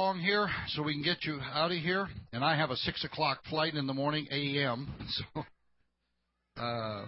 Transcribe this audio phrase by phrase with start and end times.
[0.00, 2.08] long here so we can get you out of here.
[2.32, 4.88] And I have a six o'clock flight in the morning a.m.
[6.56, 7.04] So uh,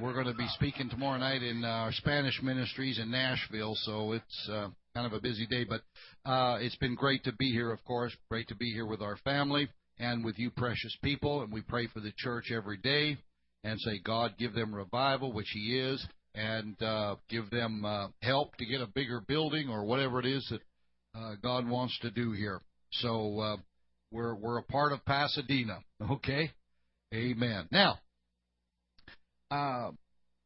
[0.00, 3.74] we're going to be speaking tomorrow night in our Spanish ministries in Nashville.
[3.82, 5.82] So it's uh, kind of a busy day, but
[6.24, 7.70] uh, it's been great to be here.
[7.70, 9.68] Of course, great to be here with our family
[9.98, 11.42] and with you, precious people.
[11.42, 13.18] And we pray for the church every day
[13.62, 16.02] and say, God, give them revival, which He is,
[16.34, 20.46] and uh, give them uh, help to get a bigger building or whatever it is
[20.50, 20.60] that
[21.14, 22.60] uh, God wants to do here.
[22.92, 23.56] So uh,
[24.10, 25.78] we're we're a part of Pasadena.
[26.10, 26.50] Okay,
[27.12, 27.68] Amen.
[27.70, 27.98] Now,
[29.50, 29.90] uh,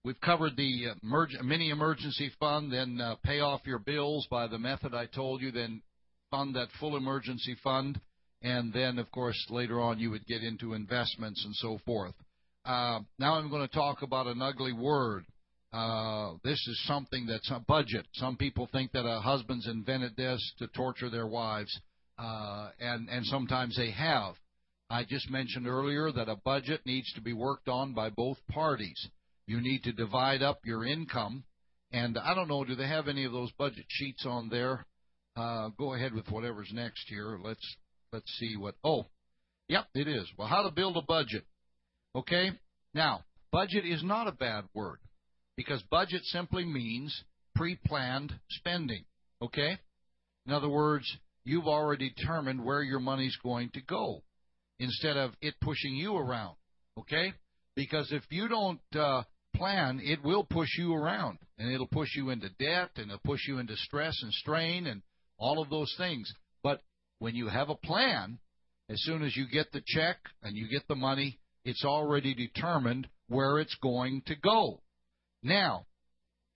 [0.05, 4.59] we've covered the emerg- mini emergency fund, then uh, pay off your bills by the
[4.59, 5.81] method I told you, then
[6.33, 8.01] fund that full emergency fund,
[8.43, 12.15] and then of course later on you would get into investments and so forth.
[12.65, 15.25] Uh, now I'm going to talk about an ugly word.
[15.77, 18.07] Uh, this is something that's a budget.
[18.15, 21.79] Some people think that a husband's invented this to torture their wives,
[22.19, 24.37] uh, and and sometimes they have.
[24.89, 29.09] I just mentioned earlier that a budget needs to be worked on by both parties.
[29.47, 31.45] You need to divide up your income,
[31.93, 34.87] and I don't know, do they have any of those budget sheets on there?
[35.37, 37.39] Uh, go ahead with whatever's next here.
[37.45, 37.77] Let's
[38.15, 38.77] let's see what.
[38.83, 39.05] Oh,
[39.69, 40.27] yep, it is.
[40.39, 41.45] Well, how to build a budget.
[42.15, 42.53] Okay,
[42.95, 45.01] now budget is not a bad word
[45.57, 49.05] because budget simply means pre-planned spending.
[49.43, 49.79] Okay?
[50.47, 51.05] In other words,
[51.45, 54.23] you've already determined where your money's going to go
[54.79, 56.57] instead of it pushing you around.
[56.99, 57.33] Okay?
[57.75, 59.23] Because if you don't uh,
[59.55, 63.47] plan, it will push you around and it'll push you into debt and it'll push
[63.49, 65.03] you into stress and strain and
[65.39, 66.31] all of those things.
[66.63, 66.83] But
[67.19, 68.39] when you have a plan,
[68.89, 73.09] as soon as you get the check and you get the money, it's already determined
[73.29, 74.81] where it's going to go.
[75.47, 75.87] Now,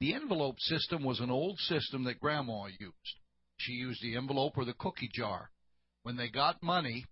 [0.00, 3.16] the envelope system was an old system that Grandma used.
[3.58, 5.48] She used the envelope or the cookie jar.
[6.02, 7.04] When they got money,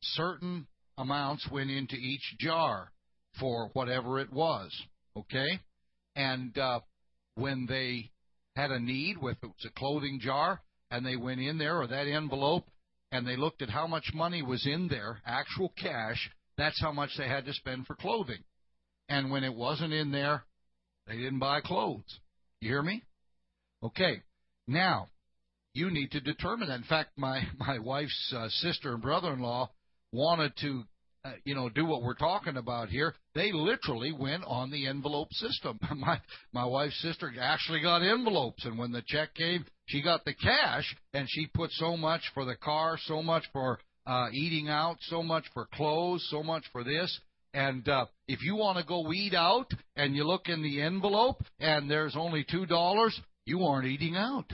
[0.00, 0.66] certain
[0.98, 2.90] amounts went into each jar
[3.38, 4.72] for whatever it was.
[5.16, 5.60] Okay?
[6.16, 6.80] And uh,
[7.36, 8.10] when they
[8.56, 10.60] had a need, if it was a clothing jar,
[10.90, 12.66] and they went in there or that envelope,
[13.12, 17.10] and they looked at how much money was in there, actual cash, that's how much
[17.16, 18.42] they had to spend for clothing.
[19.08, 20.44] And when it wasn't in there,
[21.12, 22.20] they didn't buy clothes.
[22.60, 23.02] You hear me?
[23.82, 24.22] Okay.
[24.66, 25.08] Now,
[25.74, 26.76] you need to determine that.
[26.76, 29.70] In fact, my my wife's uh, sister and brother-in-law
[30.12, 30.84] wanted to,
[31.24, 33.14] uh, you know, do what we're talking about here.
[33.34, 35.78] They literally went on the envelope system.
[35.96, 36.20] my
[36.52, 40.96] my wife's sister actually got envelopes, and when the check came, she got the cash,
[41.12, 45.22] and she put so much for the car, so much for uh, eating out, so
[45.22, 47.20] much for clothes, so much for this.
[47.54, 51.42] And uh, if you want to go eat out and you look in the envelope
[51.60, 54.50] and there's only two dollars, you aren't eating out.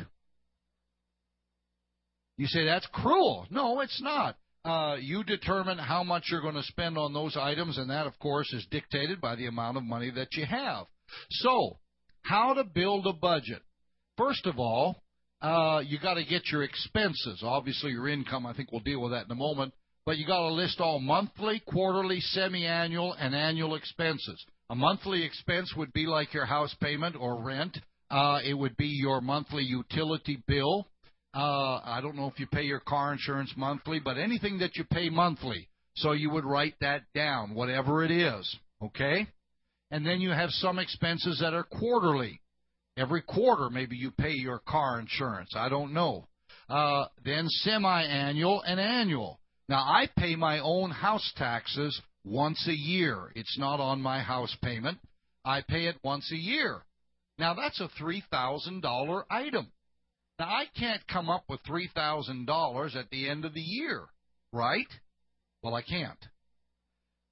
[2.37, 3.47] You say that's cruel.
[3.51, 4.37] No, it's not.
[4.65, 8.19] Uh, you determine how much you're going to spend on those items, and that, of
[8.19, 10.87] course, is dictated by the amount of money that you have.
[11.31, 11.79] So,
[12.23, 13.63] how to build a budget?
[14.17, 15.03] First of all,
[15.41, 17.41] uh, you got to get your expenses.
[17.43, 18.47] Obviously, your income.
[18.47, 19.73] I think we'll deal with that in a moment
[20.09, 24.43] but you got to list all monthly, quarterly, semi-annual, and annual expenses.
[24.71, 27.77] A monthly expense would be like your house payment or rent.
[28.11, 30.87] Uh, it would be your monthly utility bill.
[31.35, 34.85] Uh, I don't know if you pay your car insurance monthly, but anything that you
[34.85, 35.69] pay monthly.
[35.97, 38.57] So you would write that down, whatever it is.
[38.83, 39.27] Okay?
[39.91, 42.41] And then you have some expenses that are quarterly.
[42.97, 45.51] Every quarter, maybe you pay your car insurance.
[45.55, 46.29] I don't know.
[46.67, 49.39] Uh, then semi-annual and annual.
[49.69, 53.31] Now, I pay my own house taxes once a year.
[53.35, 54.99] It's not on my house payment.
[55.45, 56.83] I pay it once a year.
[57.39, 59.71] Now, that's a $3,000 item.
[60.39, 64.07] Now, I can't come up with $3,000 at the end of the year,
[64.53, 64.89] right?
[65.63, 66.19] Well, I can't.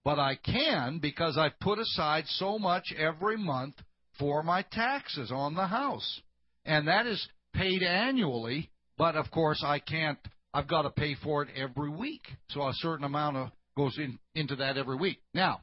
[0.05, 3.75] But I can because I put aside so much every month
[4.19, 6.21] for my taxes on the house.
[6.65, 10.19] And that is paid annually, but of course I can't
[10.55, 12.27] I've got to pay for it every week.
[12.51, 15.19] So a certain amount of goes in, into that every week.
[15.35, 15.61] Now,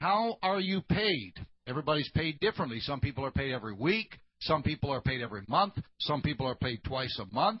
[0.00, 1.34] how are you paid?
[1.66, 2.80] Everybody's paid differently.
[2.80, 4.18] Some people are paid every week.
[4.40, 5.74] Some people are paid every month.
[6.00, 7.60] Some people are paid twice a month.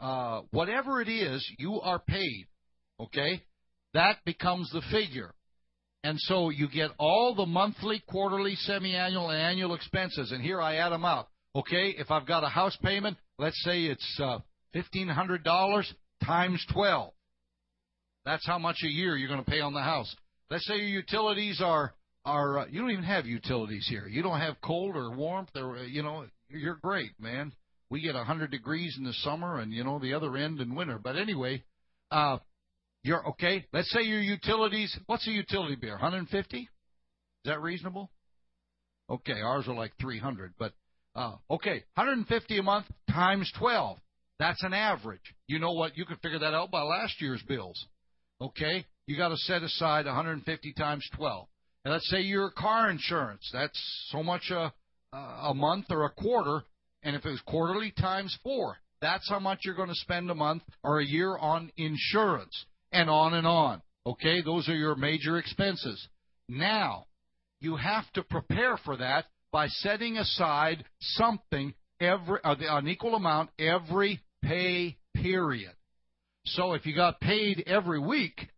[0.00, 2.46] Uh, whatever it is, you are paid.
[3.00, 3.42] Okay?
[3.94, 5.32] That becomes the figure.
[6.04, 10.30] And so you get all the monthly, quarterly, semi annual, and annual expenses.
[10.30, 11.30] And here I add them up.
[11.56, 11.94] Okay?
[11.98, 14.38] If I've got a house payment, let's say it's uh,
[14.74, 15.84] $1,500
[16.24, 17.12] times 12.
[18.24, 20.14] That's how much a year you're going to pay on the house.
[20.50, 21.94] Let's say your utilities are
[22.24, 24.06] are uh, you don't even have utilities here.
[24.06, 27.52] You don't have cold or warmth or uh, you know you're great, man.
[27.90, 30.98] We get 100 degrees in the summer, and you know the other end in winter.
[31.02, 31.64] But anyway,
[32.10, 32.38] uh,
[33.02, 33.64] you're okay.
[33.72, 34.94] Let's say your utilities.
[35.06, 35.92] What's a utility bill?
[35.92, 36.58] 150?
[36.58, 36.66] Is
[37.44, 38.10] that reasonable?
[39.10, 40.72] Okay, ours are like 300, but
[41.14, 43.96] uh, okay, 150 a month times 12.
[44.38, 45.34] That's an average.
[45.46, 45.96] You know what?
[45.96, 47.86] You can figure that out by last year's bills.
[48.40, 51.48] Okay, you got to set aside 150 times 12.
[51.84, 53.48] And let's say your car insurance.
[53.52, 53.78] That's
[54.10, 54.72] so much a
[55.12, 56.62] a month or a quarter.
[57.02, 60.34] And if it was quarterly times four, that's how much you're going to spend a
[60.34, 63.80] month or a year on insurance, and on and on.
[64.06, 66.08] Okay, those are your major expenses.
[66.48, 67.06] Now,
[67.60, 73.50] you have to prepare for that by setting aside something every uh, an equal amount
[73.58, 75.72] every pay period.
[76.46, 78.48] So if you got paid every week,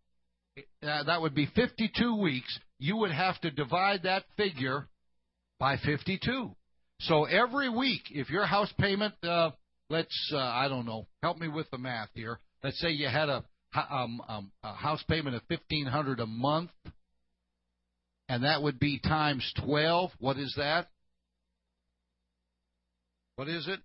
[0.83, 2.59] uh, that would be 52 weeks.
[2.79, 4.89] You would have to divide that figure
[5.59, 6.55] by 52.
[7.01, 9.51] So every week, if your house payment, uh,
[9.89, 12.39] let's, uh, I don't know, help me with the math here.
[12.63, 13.45] Let's say you had a,
[13.75, 16.71] um, um, a house payment of 1500 a month,
[18.29, 20.11] and that would be times 12.
[20.19, 20.89] What is that?
[23.37, 23.81] What is it?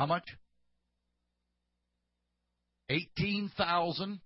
[0.00, 0.24] How much?
[2.88, 4.18] 18,000.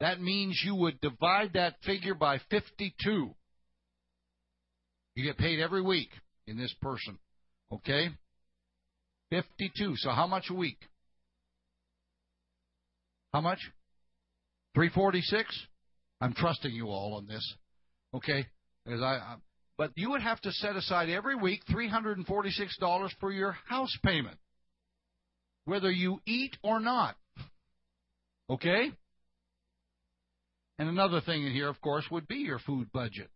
[0.00, 3.32] That means you would divide that figure by 52.
[5.14, 6.08] You get paid every week
[6.48, 7.20] in this person.
[7.70, 8.08] Okay?
[9.30, 9.94] 52.
[9.98, 10.78] So how much a week?
[13.32, 13.60] How much?
[14.74, 15.56] 346?
[16.20, 17.54] I'm trusting you all on this.
[18.12, 18.44] Okay?
[18.84, 19.36] Because I,
[19.78, 24.36] but you would have to set aside every week $346 for your house payment.
[25.64, 27.16] Whether you eat or not.
[28.50, 28.92] Okay?
[30.78, 33.30] And another thing in here, of course, would be your food budget.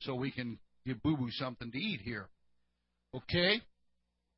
[0.00, 2.28] So we can give Boo Boo something to eat here.
[3.14, 3.60] Okay?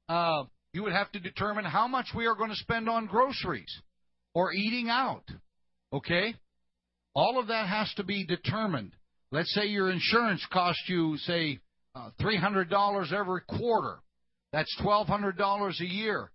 [0.08, 3.80] Uh, you would have to determine how much we are going to spend on groceries
[4.34, 5.24] or eating out.
[5.92, 6.34] Okay?
[7.14, 8.92] All of that has to be determined.
[9.32, 11.58] Let's say your insurance costs you, say,
[11.94, 13.98] uh, $300 every quarter.
[14.52, 16.30] That's $1,200 a year.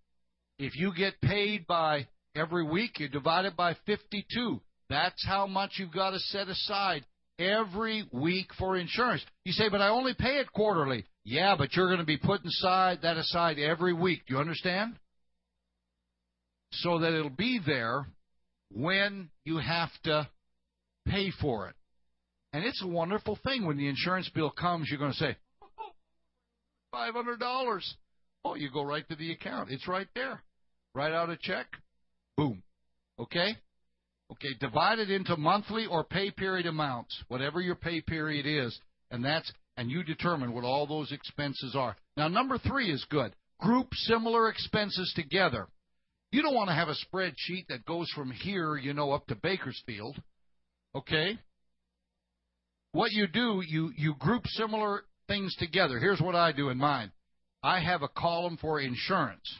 [0.58, 4.62] If you get paid by every week, you divide it by 52.
[4.90, 7.06] That's how much you've got to set aside
[7.38, 9.26] every week for insurance.
[9.44, 11.06] You say, but I only pay it quarterly.
[11.24, 14.22] Yeah, but you're going to be putting aside that aside every week.
[14.28, 14.96] Do you understand?
[16.72, 18.08] So that it'll be there
[18.72, 20.30] when you have to
[21.08, 21.76] pay for it.
[22.54, 25.36] And it's a wonderful thing when the insurance bill comes, you're going to say,
[26.94, 27.82] $500.
[28.46, 29.72] Oh, you go right to the account.
[29.72, 30.44] It's right there.
[30.94, 31.66] Write out a check.
[32.38, 32.62] Boom.
[33.18, 33.58] Okay?
[34.32, 39.26] Okay, divide it into monthly or pay period amounts, whatever your pay period is, and
[39.26, 41.96] that's and you determine what all those expenses are.
[42.18, 43.36] Now, number three is good.
[43.60, 45.68] Group similar expenses together.
[46.32, 49.36] You don't want to have a spreadsheet that goes from here, you know, up to
[49.36, 50.18] Bakersfield.
[50.94, 51.38] Okay?
[52.92, 56.00] What you do, you, you group similar things together.
[56.00, 57.12] Here's what I do in mine
[57.66, 59.52] I have a column for insurance.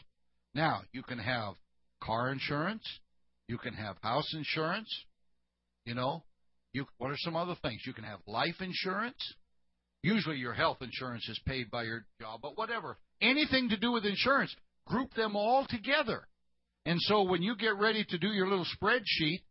[0.54, 1.54] Now, you can have
[2.00, 2.84] car insurance,
[3.48, 4.88] you can have house insurance.
[5.84, 6.22] You know,
[6.72, 7.82] you what are some other things?
[7.84, 9.34] You can have life insurance.
[10.04, 12.96] Usually your health insurance is paid by your job, but whatever.
[13.20, 14.54] Anything to do with insurance,
[14.86, 16.28] group them all together.
[16.84, 19.42] And so when you get ready to do your little spreadsheet,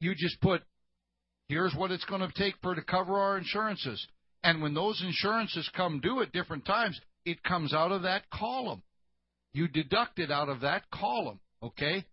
[0.00, 0.62] you just put
[1.48, 4.06] here's what it's going to take for to cover our insurances.
[4.44, 8.82] And when those insurances come due at different times, it comes out of that column.
[9.52, 12.04] You deduct it out of that column, okay?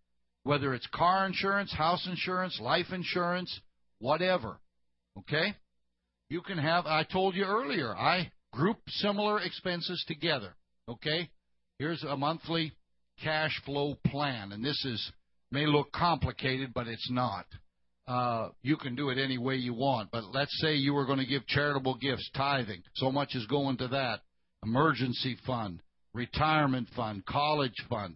[0.44, 3.60] whether it's car insurance, house insurance, life insurance,
[4.00, 4.60] whatever.
[5.18, 5.54] Okay?
[6.30, 10.56] You can have, I told you earlier, I group similar expenses together.
[10.88, 11.30] Okay?
[11.78, 12.74] Here's a monthly
[13.24, 15.12] cash flow plan, and this is
[15.52, 17.46] may look complicated, but it's not.
[18.08, 21.20] Uh, you can do it any way you want, but let's say you were going
[21.20, 22.82] to give charitable gifts, tithing.
[22.96, 24.22] So much is going to that.
[24.64, 25.82] Emergency fund,
[26.14, 28.16] retirement fund, college fund,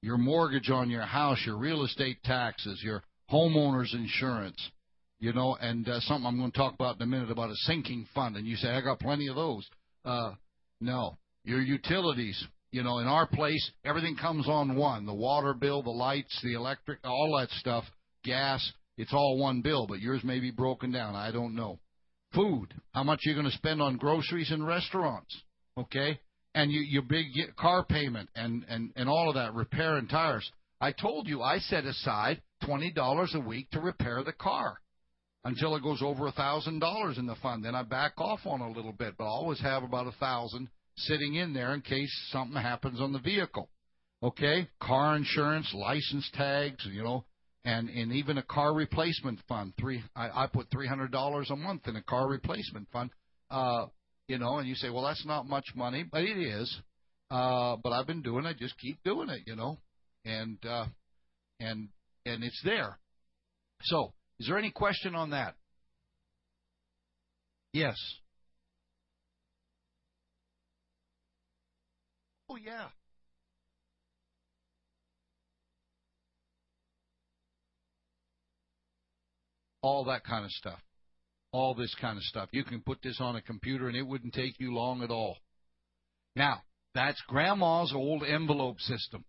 [0.00, 4.70] your mortgage on your house, your real estate taxes, your homeowner's insurance,
[5.18, 7.56] you know, and uh, something I'm going to talk about in a minute about a
[7.56, 8.36] sinking fund.
[8.36, 9.68] And you say, I got plenty of those.
[10.04, 10.32] Uh,
[10.80, 11.16] no.
[11.44, 15.90] Your utilities, you know, in our place, everything comes on one the water bill, the
[15.90, 17.84] lights, the electric, all that stuff,
[18.24, 21.14] gas, it's all one bill, but yours may be broken down.
[21.14, 21.78] I don't know.
[22.34, 25.42] Food, how much you're going to spend on groceries and restaurants,
[25.76, 26.18] okay?
[26.54, 27.26] and you, your big
[27.56, 30.50] car payment and, and, and all of that, repair and tires.
[30.80, 34.78] I told you I set aside $20 a week to repair the car
[35.44, 37.64] until it goes over a $1,000 in the fund.
[37.64, 40.68] Then I back off on a little bit, but I always have about a 1000
[40.96, 43.68] sitting in there in case something happens on the vehicle.
[44.22, 44.68] Okay?
[44.80, 47.24] Car insurance, license tags, you know,
[47.64, 49.72] and and even a car replacement fund.
[49.80, 53.10] Three, I, I put three hundred dollars a month in a car replacement fund.
[53.50, 53.86] Uh,
[54.28, 56.80] you know, and you say, well, that's not much money, but it is.
[57.30, 58.48] Uh, but I've been doing it.
[58.48, 59.78] I just keep doing it, you know,
[60.24, 60.86] and uh,
[61.60, 61.88] and
[62.26, 62.98] and it's there.
[63.82, 65.54] So, is there any question on that?
[67.72, 67.96] Yes.
[72.50, 72.88] Oh yeah.
[79.80, 80.78] All that kind of stuff.
[81.52, 82.48] All this kind of stuff.
[82.52, 85.36] You can put this on a computer and it wouldn't take you long at all.
[86.34, 86.62] Now,
[86.94, 89.24] that's grandma's old envelope system.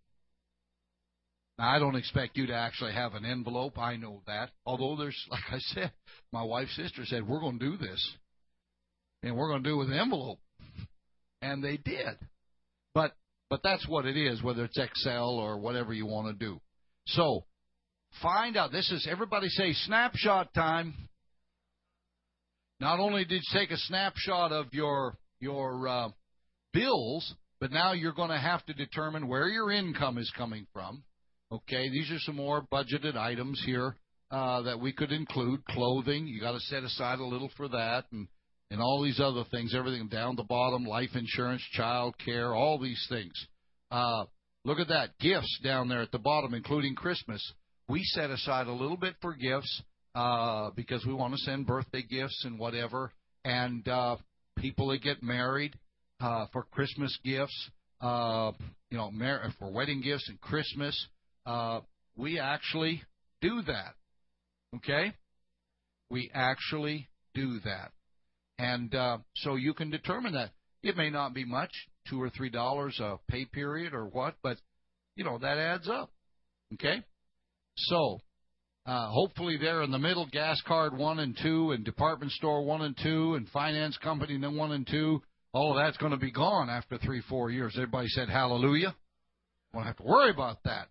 [1.58, 3.78] Now, I don't expect you to actually have an envelope.
[3.78, 4.50] I know that.
[4.66, 5.92] Although there's, like I said,
[6.32, 8.16] my wife's sister said, we're going to do this.
[9.22, 10.40] And we're going to do it with an envelope.
[11.42, 12.18] And they did.
[12.94, 13.14] But,
[13.50, 16.60] but that's what it is, whether it's Excel or whatever you want to do.
[17.08, 17.46] So,
[18.22, 18.72] find out.
[18.72, 20.94] This is, everybody say snapshot time.
[22.80, 26.10] Not only did you take a snapshot of your, your, uh,
[26.74, 31.04] bills, but now you're going to have to determine where your income is coming from
[31.54, 33.96] Okay, these are some more budgeted items here
[34.32, 35.64] uh, that we could include.
[35.66, 38.28] Clothing, you got to set aside a little for that, and
[38.72, 39.76] and all these other things.
[39.76, 43.34] Everything down the bottom, life insurance, child care, all these things.
[43.92, 44.26] Uh,
[44.66, 47.54] look at that, gifts down there at the bottom, including Christmas.
[47.88, 49.84] We set aside a little bit for gifts
[50.16, 53.12] uh, because we want to send birthday gifts and whatever,
[53.46, 54.18] and uh,
[54.58, 55.74] people that get married
[56.20, 57.70] uh, for Christmas gifts.
[58.02, 58.52] Uh,
[58.92, 61.08] you know, mar- for wedding gifts and Christmas
[61.46, 61.82] uh,
[62.16, 63.04] we actually
[63.42, 63.94] do that.
[64.78, 65.14] Okay?
[66.10, 67.92] We actually do that.
[68.58, 70.52] And uh, so you can determine that.
[70.84, 71.72] It may not be much,
[72.10, 74.58] two or three dollars a pay period or what, but
[75.16, 76.12] you know that adds up.
[76.74, 77.02] Okay,
[77.78, 78.20] so
[78.86, 82.82] uh, hopefully there in the middle, gas card one and two, and department store one
[82.82, 85.22] and two, and finance company then one and two.
[85.54, 87.74] All of that's going to be gone after three, four years.
[87.76, 88.96] Everybody said hallelujah.
[89.74, 90.88] Won't have to worry about that.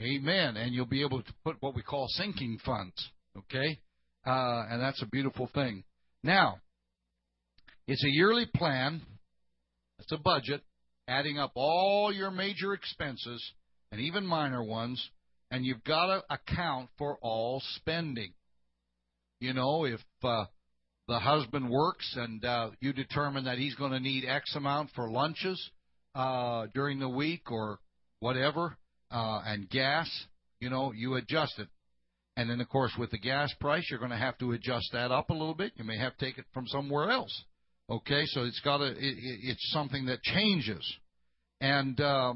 [0.00, 0.56] Amen.
[0.56, 3.10] And you'll be able to put what we call sinking funds.
[3.38, 3.78] Okay?
[4.26, 5.84] Uh, and that's a beautiful thing.
[6.22, 6.58] Now,
[7.86, 9.02] it's a yearly plan.
[9.98, 10.62] It's a budget,
[11.06, 13.52] adding up all your major expenses
[13.92, 15.10] and even minor ones,
[15.54, 18.32] and you've got to account for all spending.
[19.38, 20.46] You know, if uh,
[21.06, 25.08] the husband works and uh, you determine that he's going to need X amount for
[25.08, 25.70] lunches
[26.16, 27.78] uh, during the week or
[28.18, 28.76] whatever,
[29.12, 30.10] uh, and gas,
[30.58, 31.68] you know, you adjust it.
[32.36, 35.12] And then, of course, with the gas price, you're going to have to adjust that
[35.12, 35.70] up a little bit.
[35.76, 37.44] You may have to take it from somewhere else.
[37.88, 40.84] Okay, so it's got to, it, it's something that changes.
[41.60, 42.34] And uh,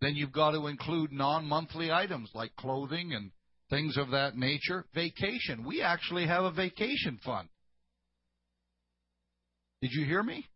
[0.00, 3.30] then you've got to include non-monthly items like clothing and
[3.70, 4.84] things of that nature.
[4.94, 5.64] Vacation.
[5.66, 7.48] We actually have a vacation fund.
[9.82, 10.46] Did you hear me?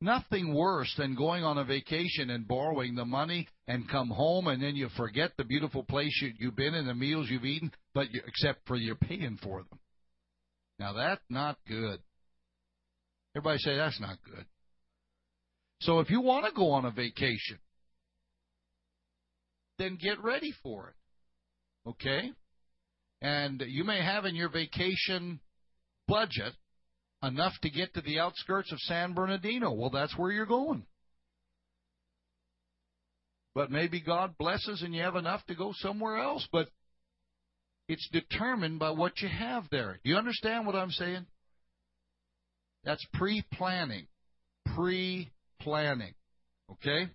[0.00, 4.62] Nothing worse than going on a vacation and borrowing the money and come home and
[4.62, 8.12] then you forget the beautiful place you, you've been and the meals you've eaten, but
[8.12, 9.78] you, except for you're paying for them.
[10.78, 12.00] Now that's not good.
[13.34, 14.46] Everybody say that's not good.
[15.80, 17.58] So if you want to go on a vacation,
[19.78, 21.88] then get ready for it.
[21.88, 22.32] Okay?
[23.20, 25.40] And you may have in your vacation
[26.06, 26.54] budget
[27.22, 29.72] enough to get to the outskirts of San Bernardino.
[29.72, 30.84] Well, that's where you're going.
[33.54, 36.46] But maybe God blesses and you have enough to go somewhere else.
[36.52, 36.68] But
[37.88, 39.98] it's determined by what you have there.
[40.04, 41.26] Do you understand what I'm saying?
[42.84, 44.06] That's pre planning.
[44.76, 45.30] Pre
[45.60, 46.14] planning.
[46.70, 47.08] Okay?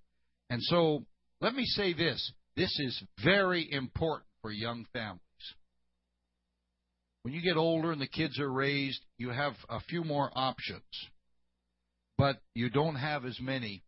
[0.49, 1.05] And so
[1.39, 5.19] let me say this this is very important for young families.
[7.23, 10.83] When you get older and the kids are raised, you have a few more options,
[12.17, 13.83] but you don't have as many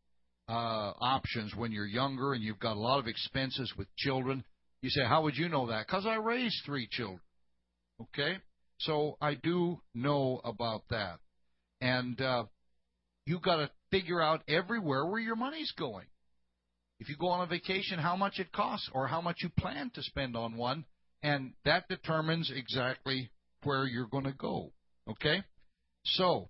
[0.47, 4.43] uh, options when you're younger and you've got a lot of expenses with children.
[4.81, 5.85] You say, How would you know that?
[5.85, 7.19] Because I raised three children.
[8.01, 8.37] Okay?
[8.79, 11.19] So I do know about that.
[11.81, 12.45] And uh,
[13.25, 16.05] you've got to figure out everywhere where your money's going.
[16.99, 19.91] If you go on a vacation, how much it costs or how much you plan
[19.95, 20.85] to spend on one,
[21.23, 23.29] and that determines exactly
[23.63, 24.71] where you're going to go.
[25.09, 25.43] Okay?
[26.05, 26.49] So,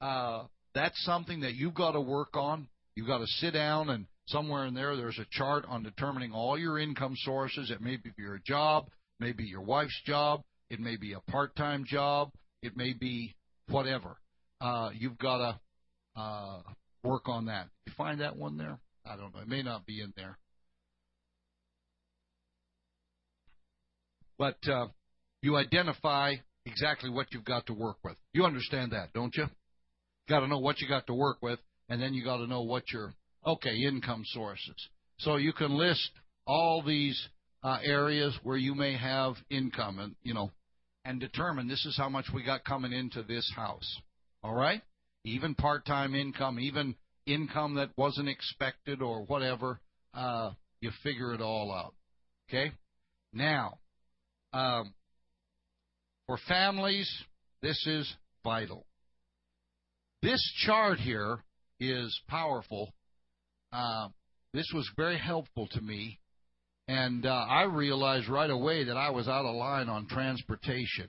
[0.00, 2.68] uh, that's something that you've got to work on.
[2.94, 6.58] You've got to sit down and somewhere in there, there's a chart on determining all
[6.58, 7.70] your income sources.
[7.70, 12.30] It may be your job, maybe your wife's job, it may be a part-time job,
[12.62, 13.34] it may be
[13.68, 14.16] whatever.
[14.60, 16.62] Uh, you've got to uh,
[17.02, 17.68] work on that.
[17.86, 18.78] You find that one there?
[19.04, 19.40] I don't know.
[19.40, 20.38] It may not be in there.
[24.38, 24.88] But uh,
[25.42, 28.16] you identify exactly what you've got to work with.
[28.32, 29.46] You understand that, don't you?
[30.28, 32.62] Got to know what you got to work with, and then you got to know
[32.62, 33.12] what your
[33.46, 34.88] okay income sources.
[35.18, 36.10] So you can list
[36.46, 37.20] all these
[37.62, 40.50] uh, areas where you may have income, and you know,
[41.04, 44.00] and determine this is how much we got coming into this house.
[44.42, 44.82] All right,
[45.24, 46.94] even part-time income, even
[47.26, 49.80] income that wasn't expected or whatever,
[50.14, 50.50] uh,
[50.80, 51.94] you figure it all out.
[52.48, 52.72] Okay,
[53.32, 53.78] now
[54.52, 54.92] um,
[56.26, 57.10] for families,
[57.62, 58.12] this is
[58.44, 58.86] vital.
[60.22, 61.38] This chart here
[61.80, 62.92] is powerful.
[63.72, 64.08] Uh,
[64.52, 66.20] this was very helpful to me,
[66.86, 71.08] and uh, I realized right away that I was out of line on transportation.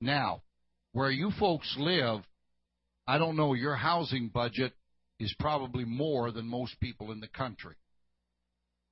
[0.00, 0.42] Now,
[0.92, 2.20] where you folks live,
[3.06, 4.72] I don't know, your housing budget
[5.18, 7.74] is probably more than most people in the country.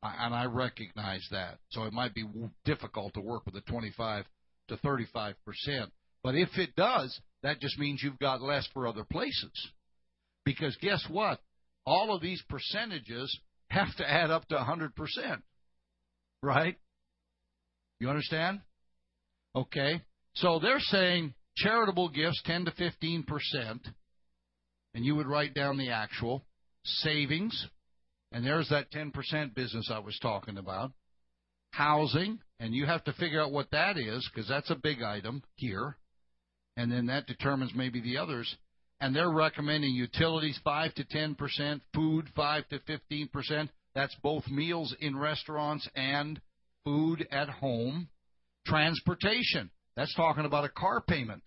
[0.02, 1.58] And I recognize that.
[1.70, 2.24] So it might be
[2.64, 4.24] difficult to work with a 25
[4.68, 5.90] to 35 percent.
[6.22, 9.52] But if it does, that just means you've got less for other places.
[10.44, 11.40] Because guess what?
[11.86, 14.90] All of these percentages have to add up to 100%.
[16.42, 16.76] Right?
[18.00, 18.60] You understand?
[19.54, 20.02] Okay.
[20.34, 23.24] So they're saying charitable gifts 10 to 15%,
[24.94, 26.44] and you would write down the actual
[26.84, 27.68] savings,
[28.32, 30.92] and there's that 10% business I was talking about.
[31.70, 35.42] Housing, and you have to figure out what that is because that's a big item
[35.56, 35.96] here.
[36.76, 38.52] And then that determines maybe the others.
[39.00, 43.68] And they're recommending utilities 5 to 10%, food 5 to 15%.
[43.94, 46.40] That's both meals in restaurants and
[46.84, 48.08] food at home.
[48.66, 49.70] Transportation.
[49.96, 51.42] That's talking about a car payment.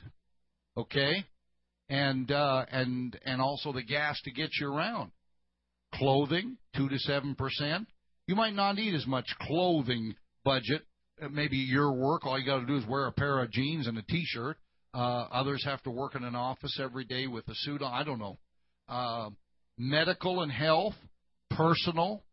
[0.78, 1.26] Okay?
[1.90, 5.12] And uh, and and also the gas to get you around.
[5.94, 7.88] Clothing, two to seven percent.
[8.28, 10.84] You might not need as much clothing budget
[11.32, 13.98] maybe your work, all you got to do is wear a pair of jeans and
[13.98, 14.58] a T-shirt.
[14.94, 17.94] Uh, others have to work in an office every day with a suit on.
[17.94, 18.38] I don't know.
[18.88, 19.30] Uh,
[19.78, 20.96] medical and health,
[21.52, 22.24] personal,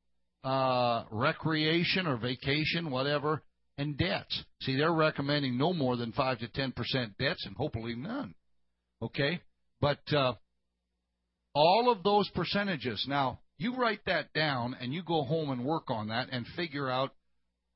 [0.44, 3.42] uh, recreation or vacation, whatever,
[3.76, 4.44] and debts.
[4.62, 8.34] See, they're recommending no more than five to ten percent debts, and hopefully none.
[9.02, 9.40] Okay,
[9.80, 10.34] but uh,
[11.54, 13.04] all of those percentages.
[13.08, 16.90] Now, you write that down, and you go home and work on that, and figure
[16.90, 17.12] out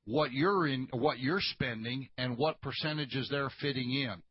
[0.07, 4.23] what you're in, what you're spending, and what percentages they're fitting in.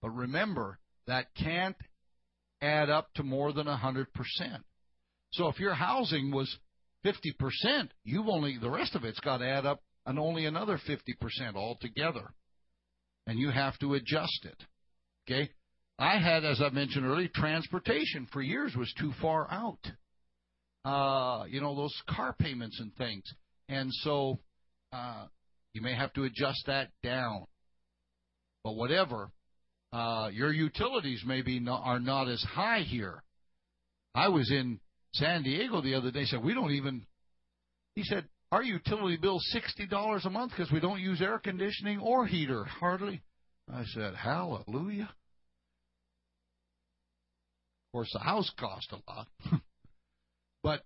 [0.00, 1.76] But remember, that can't
[2.62, 4.62] add up to more than a hundred percent.
[5.32, 6.56] So if your housing was
[7.02, 10.80] fifty percent, you've only the rest of it's got to add up and only another
[10.86, 12.32] fifty percent altogether,
[13.26, 14.62] and you have to adjust it.
[15.28, 15.50] Okay.
[15.98, 19.78] I had, as I mentioned earlier, transportation for years was too far out.
[20.84, 23.24] Uh, you know, those car payments and things.
[23.68, 24.38] And so
[24.92, 25.26] uh,
[25.72, 27.46] you may have to adjust that down.
[28.62, 29.30] But whatever,
[29.92, 33.22] uh, your utilities maybe not, are not as high here.
[34.14, 34.80] I was in
[35.14, 36.24] San Diego the other day.
[36.24, 37.06] Said we don't even.
[37.94, 41.98] He said our utility bill sixty dollars a month because we don't use air conditioning
[42.00, 43.22] or heater hardly.
[43.72, 45.10] I said hallelujah.
[47.86, 49.28] Of course, the house cost a lot.
[50.62, 50.82] but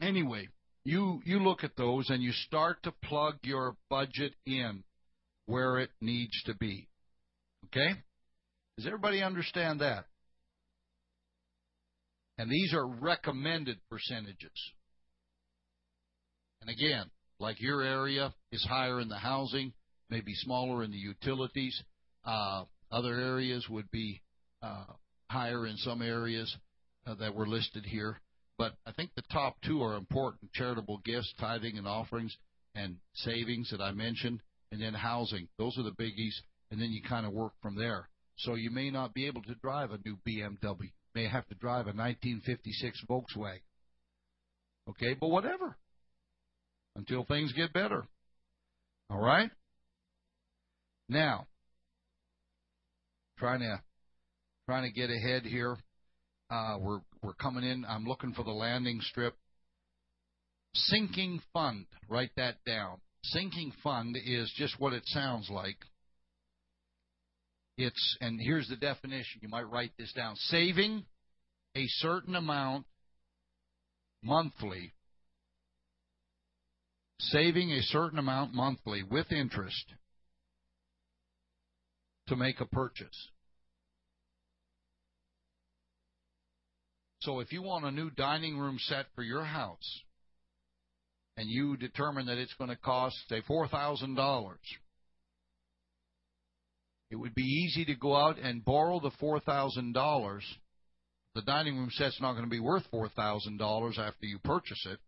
[0.00, 0.48] anyway,
[0.84, 4.84] you you look at those and you start to plug your budget in
[5.46, 6.88] where it needs to be.
[7.66, 7.94] Okay?
[8.76, 10.04] Does everybody understand that?
[12.38, 14.72] And these are recommended percentages.
[16.60, 19.72] And again, like your area is higher in the housing,
[20.10, 21.82] maybe smaller in the utilities.
[22.24, 24.22] Uh, other areas would be
[24.62, 24.84] uh,
[25.30, 26.54] higher in some areas
[27.06, 28.20] uh, that were listed here.
[28.56, 32.36] But I think the top two are important charitable gifts, tithing and offerings,
[32.74, 34.40] and savings that I mentioned,
[34.72, 35.48] and then housing.
[35.58, 36.34] Those are the biggies,
[36.70, 38.08] and then you kind of work from there.
[38.38, 40.82] So you may not be able to drive a new BMW.
[40.82, 43.60] You may have to drive a 1956 Volkswagen.
[44.90, 45.76] Okay, but whatever.
[46.96, 48.06] Until things get better.
[49.10, 49.50] All right?
[51.08, 51.46] Now,
[53.38, 53.80] trying to
[54.68, 55.78] trying to get ahead here.
[56.50, 57.86] Uh, we're we're coming in.
[57.88, 59.34] I'm looking for the landing strip.
[60.74, 61.86] Sinking fund.
[62.06, 62.98] Write that down.
[63.24, 65.78] Sinking fund is just what it sounds like.
[67.78, 69.40] It's and here's the definition.
[69.40, 70.36] You might write this down.
[70.36, 71.04] Saving
[71.74, 72.84] a certain amount
[74.22, 74.92] monthly.
[77.20, 79.94] Saving a certain amount monthly with interest
[82.26, 83.28] to make a purchase.
[87.20, 90.02] So if you want a new dining room set for your house,
[91.36, 94.54] and you determine that it's going to cost, say, $4,000,
[97.10, 100.40] it would be easy to go out and borrow the $4,000.
[101.34, 104.98] The dining room set's not going to be worth $4,000 after you purchase it.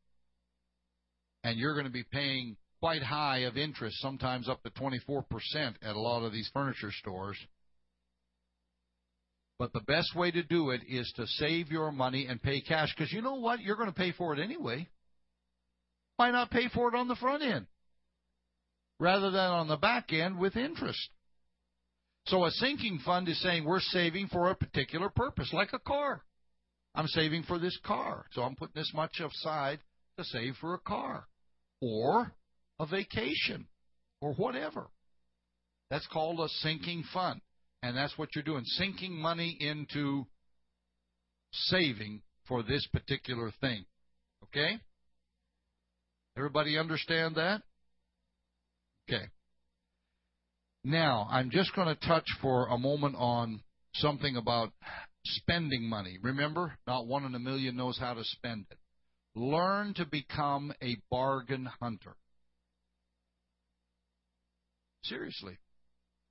[1.42, 5.24] And you're going to be paying quite high of interest, sometimes up to 24%
[5.82, 7.36] at a lot of these furniture stores.
[9.60, 12.94] But the best way to do it is to save your money and pay cash
[12.96, 13.60] because you know what?
[13.60, 14.88] You're going to pay for it anyway.
[16.16, 17.66] Why not pay for it on the front end
[18.98, 21.10] rather than on the back end with interest?
[22.24, 26.22] So a sinking fund is saying we're saving for a particular purpose, like a car.
[26.94, 29.80] I'm saving for this car, so I'm putting this much aside
[30.16, 31.26] to save for a car
[31.82, 32.32] or
[32.78, 33.66] a vacation
[34.22, 34.88] or whatever.
[35.90, 37.42] That's called a sinking fund.
[37.82, 40.26] And that's what you're doing, sinking money into
[41.52, 43.84] saving for this particular thing.
[44.44, 44.78] Okay?
[46.36, 47.62] Everybody understand that?
[49.08, 49.24] Okay.
[50.84, 53.60] Now, I'm just going to touch for a moment on
[53.94, 54.72] something about
[55.24, 56.18] spending money.
[56.22, 58.78] Remember, not one in a million knows how to spend it.
[59.34, 62.16] Learn to become a bargain hunter.
[65.04, 65.58] Seriously.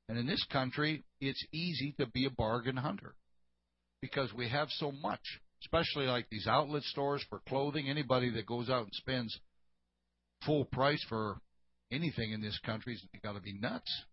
[0.10, 3.14] And in this country, it's easy to be a bargain hunter
[4.02, 5.22] because we have so much,
[5.62, 7.88] especially like these outlet stores for clothing.
[7.88, 9.40] Anybody that goes out and spends
[10.48, 11.38] full price for
[11.92, 14.04] anything in this country has got to be nuts.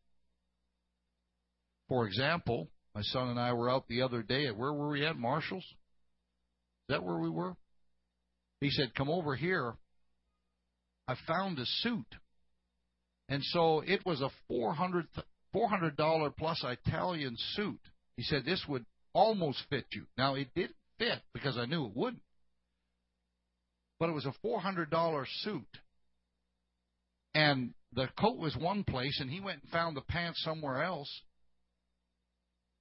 [1.89, 5.07] For example, my son and I were out the other day at where were we
[5.07, 5.17] at?
[5.17, 5.65] Marshall's?
[5.65, 7.57] Is that where we were?
[8.61, 9.77] He said, Come over here.
[11.09, 12.07] I found a suit.
[13.31, 15.07] And so it was a four hundred
[15.53, 17.81] four hundred dollar plus Italian suit.
[18.17, 20.05] He said this would almost fit you.
[20.17, 22.23] Now it didn't fit because I knew it wouldn't.
[23.99, 25.67] But it was a four hundred dollar suit.
[27.35, 31.11] And the coat was one place and he went and found the pants somewhere else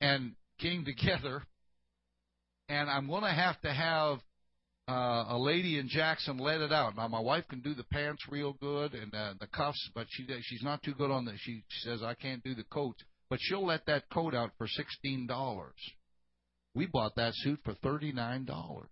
[0.01, 1.43] and came together.
[2.67, 4.19] And I'm going to have to have
[4.88, 6.95] uh, a lady in Jackson let it out.
[6.95, 10.28] Now my wife can do the pants real good and uh, the cuffs, but she
[10.43, 11.34] she's not too good on the.
[11.38, 14.67] She, she says I can't do the coats, but she'll let that coat out for
[14.67, 15.74] sixteen dollars.
[16.76, 18.89] We bought that suit for thirty nine dollars.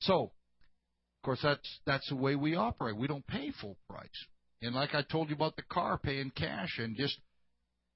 [0.00, 2.96] So, of course, that's that's the way we operate.
[2.96, 4.08] We don't pay full price.
[4.62, 7.18] And like I told you about the car, paying cash and just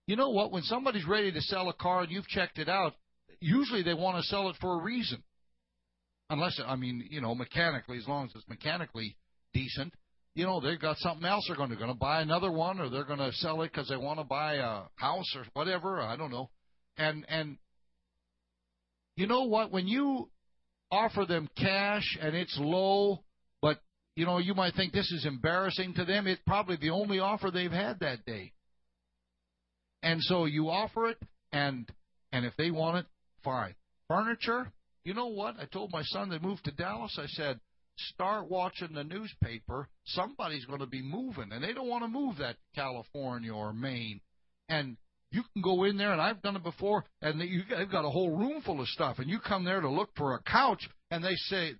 [0.08, 0.50] you know what?
[0.50, 2.94] When somebody's ready to sell a car and you've checked it out,
[3.40, 5.22] usually they want to sell it for a reason.
[6.30, 9.16] Unless, I mean, you know, mechanically, as long as it's mechanically
[9.54, 9.94] decent,
[10.34, 12.90] you know, they've got something else they're going to, going to buy another one or
[12.90, 16.00] they're going to sell it because they want to buy a house or whatever.
[16.00, 16.50] I don't know.
[16.96, 17.56] And, and,
[19.16, 19.72] you know what?
[19.72, 20.28] When you
[20.90, 23.24] offer them cash and it's low,
[23.62, 23.80] but,
[24.14, 27.50] you know, you might think this is embarrassing to them, it's probably the only offer
[27.50, 28.52] they've had that day.
[30.02, 31.18] And so you offer it,
[31.52, 31.90] and
[32.32, 33.06] and if they want it,
[33.42, 33.74] fine.
[34.08, 34.70] Furniture,
[35.08, 35.54] you know what?
[35.58, 37.18] I told my son that moved to Dallas.
[37.18, 37.58] I said,
[37.96, 39.88] start watching the newspaper.
[40.04, 44.20] Somebody's going to be moving, and they don't want to move that California or Maine.
[44.68, 44.98] And
[45.30, 48.36] you can go in there, and I've done it before, and they've got a whole
[48.36, 51.36] room full of stuff, and you come there to look for a couch, and they
[51.36, 51.72] say,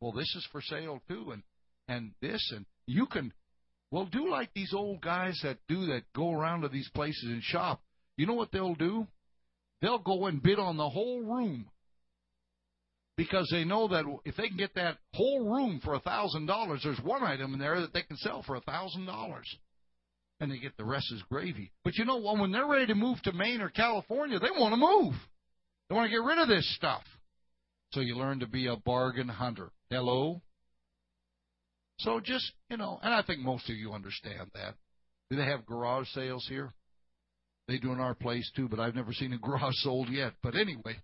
[0.00, 1.42] "Well, this is for sale too," and
[1.88, 3.32] and this, and you can
[3.90, 7.42] well, do like these old guys that do that go around to these places and
[7.42, 7.82] shop.
[8.16, 9.08] You know what they'll do?
[9.80, 11.66] They'll go and bid on the whole room
[13.16, 16.80] because they know that if they can get that whole room for a thousand dollars,
[16.82, 19.46] there's one item in there that they can sell for a thousand dollars,
[20.40, 21.72] and they get the rest as gravy.
[21.84, 22.38] But you know what?
[22.38, 25.14] When they're ready to move to Maine or California, they want to move.
[25.88, 27.02] They want to get rid of this stuff.
[27.92, 29.70] So you learn to be a bargain hunter.
[29.90, 30.40] Hello.
[31.98, 34.74] So just, you know, and I think most of you understand that.
[35.30, 36.72] Do they have garage sales here?
[37.68, 40.32] They do in our place too, but I've never seen a garage sold yet.
[40.42, 40.96] But anyway,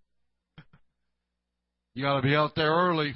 [1.98, 3.12] you got to be out there early.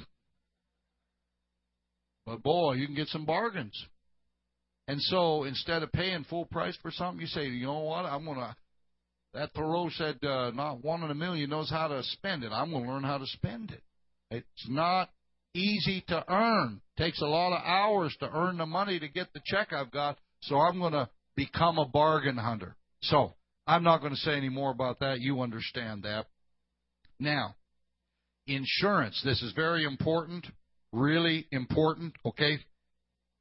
[2.25, 3.81] But boy, you can get some bargains.
[4.89, 8.25] And so instead of paying full price for something, you say, you know what, I'm
[8.25, 8.57] gonna.
[9.33, 12.51] That Thoreau said, uh, not one in a million knows how to spend it.
[12.51, 13.81] I'm gonna learn how to spend it.
[14.29, 15.09] It's not
[15.55, 16.81] easy to earn.
[16.97, 20.17] Takes a lot of hours to earn the money to get the check I've got,
[20.41, 22.75] so I'm going to become a bargain hunter.
[23.01, 23.33] So,
[23.65, 25.21] I'm not going to say any more about that.
[25.21, 26.25] You understand that.
[27.17, 27.55] Now,
[28.47, 29.21] insurance.
[29.23, 30.45] This is very important,
[30.91, 32.57] really important, okay?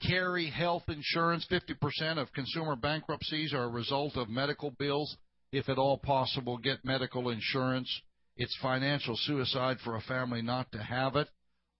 [0.06, 1.46] Carry health insurance.
[1.50, 5.16] 50% of consumer bankruptcies are a result of medical bills.
[5.52, 7.88] If at all possible, get medical insurance.
[8.36, 11.28] It's financial suicide for a family not to have it.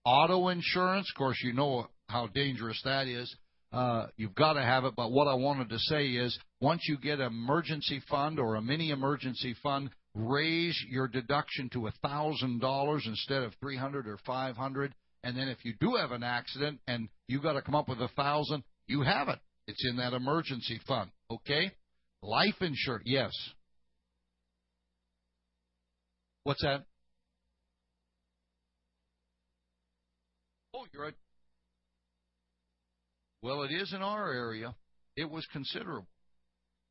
[0.05, 3.33] Auto insurance, of course, you know how dangerous that is.
[3.71, 4.93] Uh, you've got to have it.
[4.95, 8.61] But what I wanted to say is, once you get an emergency fund or a
[8.61, 14.17] mini emergency fund, raise your deduction to a thousand dollars instead of three hundred or
[14.25, 14.93] five hundred.
[15.23, 18.01] And then if you do have an accident and you got to come up with
[18.01, 19.39] a thousand, you have it.
[19.67, 21.09] It's in that emergency fund.
[21.31, 21.71] Okay?
[22.21, 23.03] Life insurance.
[23.05, 23.31] Yes.
[26.43, 26.83] What's that?
[30.75, 31.13] Oh, you're right.
[33.41, 34.75] Well, it is in our area.
[35.15, 36.07] It was considerable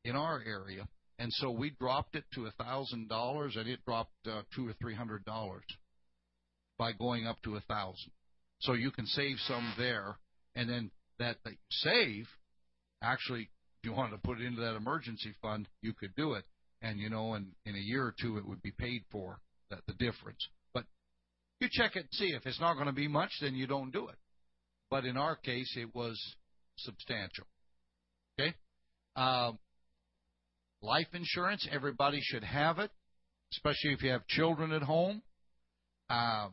[0.05, 0.87] in our area,
[1.19, 4.73] and so we dropped it to a thousand dollars, and it dropped uh, two or
[4.73, 5.63] three hundred dollars
[6.77, 8.11] by going up to a thousand.
[8.59, 10.17] So you can save some there,
[10.55, 12.27] and then that that you save,
[13.01, 16.45] actually, if you wanted to put it into that emergency fund, you could do it,
[16.81, 19.81] and you know, in in a year or two, it would be paid for that
[19.87, 20.47] the difference.
[20.73, 20.85] But
[21.59, 23.91] you check it and see if it's not going to be much, then you don't
[23.91, 24.15] do it.
[24.89, 26.19] But in our case, it was
[26.77, 27.45] substantial.
[28.39, 28.53] Okay.
[29.15, 29.59] Um,
[30.83, 32.91] life insurance, everybody should have it,
[33.53, 35.21] especially if you have children at home.
[36.09, 36.49] Uh,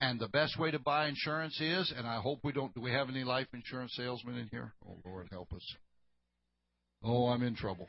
[0.00, 2.72] and the best way to buy insurance is, and I hope we don't.
[2.72, 4.72] Do we have any life insurance salesmen in here?
[4.86, 5.74] Oh Lord, help us.
[7.02, 7.88] Oh, I'm in trouble.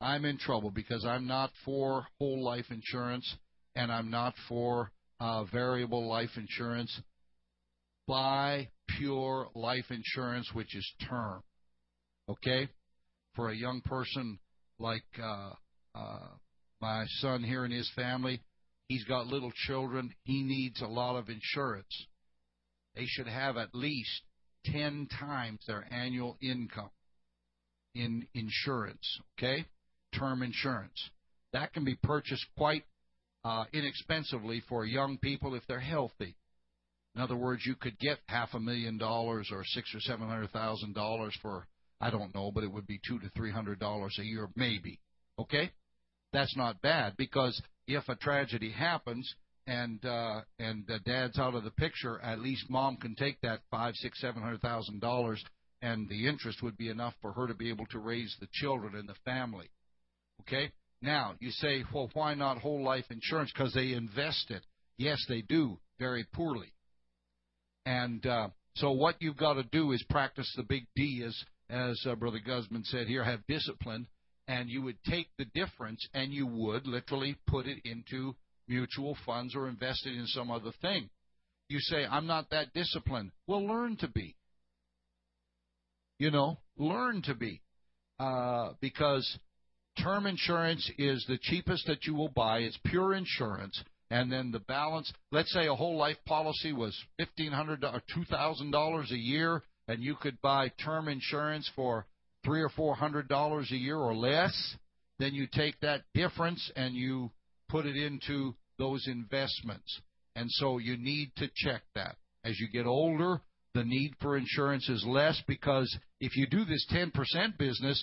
[0.00, 3.36] I'm in trouble because I'm not for whole life insurance
[3.76, 7.00] and I'm not for uh, variable life insurance.
[8.08, 11.42] Buy pure life insurance, which is term.
[12.28, 12.68] Okay?
[13.34, 14.38] For a young person
[14.78, 15.52] like uh,
[15.94, 16.28] uh,
[16.80, 18.40] my son here and his family,
[18.88, 20.14] he's got little children.
[20.24, 22.06] He needs a lot of insurance.
[22.94, 24.22] They should have at least
[24.66, 26.90] 10 times their annual income
[27.94, 29.20] in insurance.
[29.38, 29.64] Okay?
[30.18, 31.10] Term insurance.
[31.52, 32.84] That can be purchased quite
[33.44, 36.36] uh, inexpensively for young people if they're healthy.
[37.14, 40.50] In other words, you could get half a million dollars or six or seven hundred
[40.50, 41.66] thousand dollars for
[42.02, 44.98] I don't know, but it would be two to three hundred dollars a year, maybe.
[45.38, 45.70] Okay,
[46.32, 49.32] that's not bad because if a tragedy happens
[49.68, 53.60] and uh, and uh, dad's out of the picture, at least mom can take that
[53.70, 55.42] five, six, seven hundred thousand dollars,
[55.80, 58.96] and the interest would be enough for her to be able to raise the children
[58.96, 59.70] and the family.
[60.40, 60.72] Okay.
[61.00, 63.52] Now you say, well, why not whole life insurance?
[63.52, 64.64] Because they invest it.
[64.98, 66.72] Yes, they do very poorly.
[67.86, 71.36] And uh, so what you've got to do is practice the big D, as
[71.72, 74.06] as uh, Brother Guzman said here, have discipline,
[74.46, 78.36] and you would take the difference and you would literally put it into
[78.68, 81.08] mutual funds or invest it in some other thing.
[81.68, 83.32] You say, I'm not that disciplined.
[83.46, 84.36] Well, learn to be.
[86.18, 87.62] You know, learn to be.
[88.20, 89.38] Uh, because
[90.02, 92.58] term insurance is the cheapest that you will buy.
[92.58, 93.82] It's pure insurance
[94.12, 95.10] and then the balance.
[95.30, 99.62] Let's say a whole life policy was fifteen hundred or two thousand dollars a year,
[99.88, 102.06] and you could buy term insurance for
[102.44, 104.76] three or four hundred dollars a year or less.
[105.18, 107.30] Then you take that difference and you
[107.68, 110.00] put it into those investments.
[110.34, 112.16] And so you need to check that.
[112.44, 113.40] As you get older,
[113.74, 117.12] the need for insurance is less because if you do this 10%
[117.58, 118.02] business,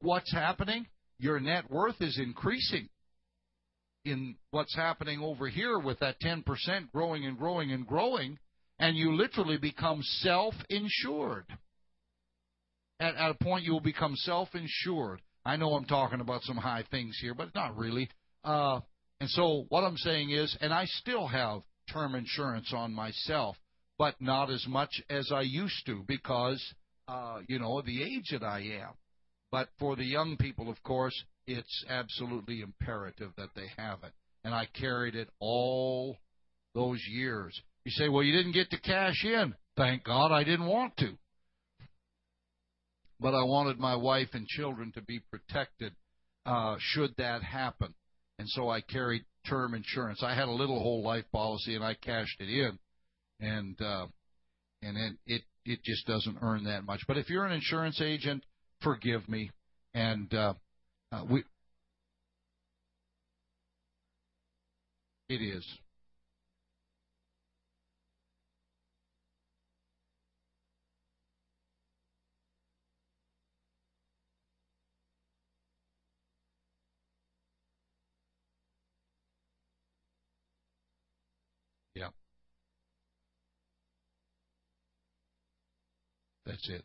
[0.00, 0.86] what's happening?
[1.18, 2.88] Your net worth is increasing
[4.04, 6.44] in what's happening over here with that 10%
[6.92, 8.38] growing and growing and growing,
[8.80, 11.44] and you literally become self insured.
[12.98, 15.20] At, at a point, you will become self insured.
[15.44, 18.08] I know I'm talking about some high things here, but not really.
[18.42, 18.80] Uh,
[19.20, 21.60] and so, what I'm saying is, and I still have
[21.92, 23.56] term insurance on myself,
[23.98, 26.62] but not as much as I used to because,
[27.06, 28.94] uh, you know, the age that I am.
[29.52, 31.14] But for the young people, of course,
[31.46, 34.12] it's absolutely imperative that they have it.
[34.44, 36.16] And I carried it all
[36.74, 37.60] those years.
[37.84, 39.54] You say, well, you didn't get to cash in.
[39.76, 41.16] Thank God I didn't want to.
[43.18, 45.94] But I wanted my wife and children to be protected
[46.46, 47.94] uh, should that happen.
[48.38, 50.22] And so I carried term insurance.
[50.22, 52.78] I had a little whole life policy and I cashed it in.
[53.40, 54.06] And uh,
[54.82, 57.00] and it, it it just doesn't earn that much.
[57.06, 58.44] But if you're an insurance agent,
[58.82, 59.50] forgive me.
[59.94, 60.54] And uh,
[61.12, 61.44] uh, we,
[65.28, 65.66] it is.
[86.50, 86.84] That's it.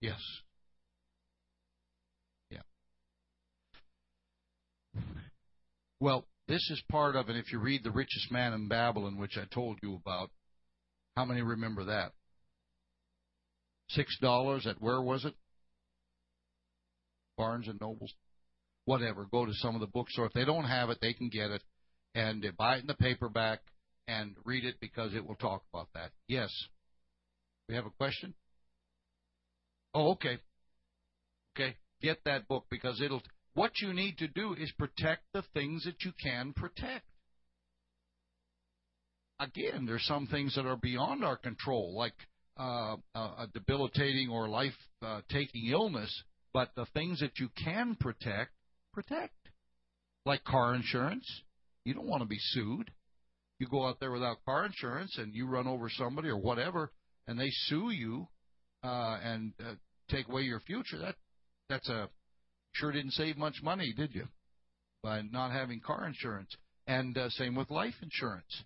[0.00, 0.18] Yes.
[2.50, 2.60] Yeah.
[6.00, 9.36] Well, this is part of, and if you read The Richest Man in Babylon, which
[9.36, 10.30] I told you about,
[11.14, 12.12] how many remember that?
[13.90, 15.34] Six dollars at where was it?
[17.36, 18.14] Barnes and Nobles.
[18.86, 19.26] Whatever.
[19.30, 20.28] Go to some of the bookstores.
[20.28, 21.62] If they don't have it, they can get it
[22.14, 23.60] and buy it in the paperback
[24.06, 26.10] and read it because it will talk about that.
[26.26, 26.50] Yes.
[27.68, 28.34] We have a question?
[29.94, 30.38] Oh, okay.
[31.56, 31.76] Okay.
[32.00, 33.22] Get that book because it'll
[33.54, 37.04] what you need to do is protect the things that you can protect.
[39.40, 42.14] Again, there's some things that are beyond our control, like
[42.56, 45.20] uh, a debilitating or life uh,
[45.72, 48.52] illness, but the things that you can protect,
[48.92, 49.34] protect.
[50.24, 51.26] Like car insurance.
[51.88, 52.90] You don't want to be sued.
[53.58, 56.92] You go out there without car insurance and you run over somebody or whatever,
[57.26, 58.28] and they sue you
[58.84, 59.72] uh, and uh,
[60.10, 60.98] take away your future.
[60.98, 61.14] That
[61.70, 62.10] that's a
[62.72, 64.26] sure didn't save much money, did you?
[65.02, 66.54] By not having car insurance.
[66.86, 68.64] And uh, same with life insurance.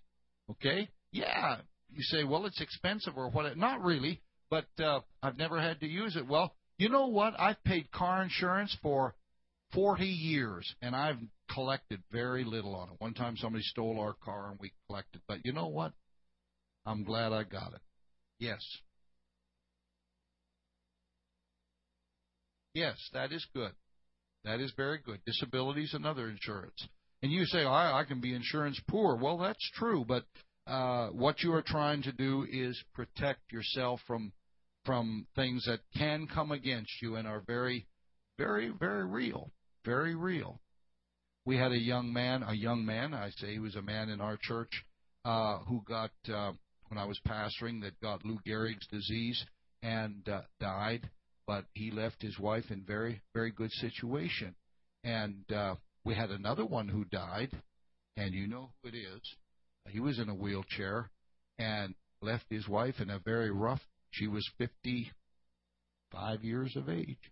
[0.51, 0.89] Okay?
[1.13, 1.59] Yeah.
[1.91, 3.55] You say, well, it's expensive or what?
[3.55, 6.27] Not really, but uh, I've never had to use it.
[6.27, 7.39] Well, you know what?
[7.39, 9.15] I've paid car insurance for
[9.73, 11.19] 40 years, and I've
[11.53, 12.95] collected very little on it.
[12.99, 15.93] One time somebody stole our car and we collected, but you know what?
[16.85, 17.81] I'm glad I got it.
[18.39, 18.61] Yes.
[22.73, 23.71] Yes, that is good.
[24.43, 25.19] That is very good.
[25.25, 26.87] Disability is another insurance.
[27.21, 29.15] And you say, I, I can be insurance poor.
[29.15, 30.25] Well, that's true, but
[30.67, 34.33] uh, what you are trying to do is protect yourself from
[34.85, 37.87] from things that can come against you and are very,
[38.37, 39.49] very, very real.
[39.85, 40.59] Very real.
[41.45, 44.21] We had a young man, a young man, I say he was a man in
[44.21, 44.71] our church,
[45.25, 46.53] uh, who got, uh,
[46.87, 49.43] when I was pastoring, that got Lou Gehrig's disease
[49.81, 51.09] and uh, died
[51.45, 54.55] but he left his wife in very very good situation.
[55.03, 57.51] And uh, we had another one who died,
[58.15, 59.21] and you know who it is.
[59.89, 61.09] He was in a wheelchair
[61.59, 63.81] and left his wife in a very rough.
[64.11, 67.31] She was 55 years of age,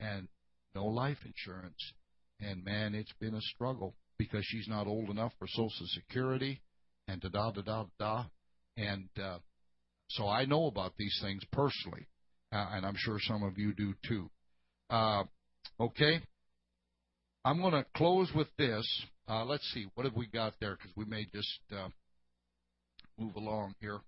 [0.00, 0.26] and
[0.74, 1.92] no life insurance.
[2.40, 6.60] And man, it's been a struggle because she's not old enough for Social Security,
[7.08, 8.24] and da da da da da.
[8.76, 9.38] And uh,
[10.10, 12.06] so I know about these things personally
[12.52, 14.30] uh, and I'm sure some of you do too.
[14.90, 15.24] Uh,
[15.80, 16.20] okay,
[17.44, 18.86] I'm going to close with this.
[19.28, 20.76] Uh, let's see, what have we got there?
[20.76, 21.88] Because we may just uh,
[23.18, 24.00] move along here.